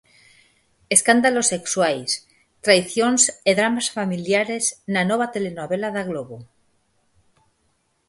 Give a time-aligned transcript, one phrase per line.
[0.95, 2.09] Escándalos sexuais,
[2.65, 6.37] traicións e dramas familiares na nova telenovela da Globo